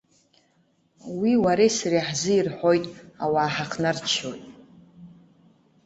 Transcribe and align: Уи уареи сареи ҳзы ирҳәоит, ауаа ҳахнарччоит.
Уи 1.19 1.31
уареи 1.43 1.71
сареи 1.77 2.05
ҳзы 2.07 2.33
ирҳәоит, 2.35 2.85
ауаа 3.23 3.49
ҳахнарччоит. 3.55 4.45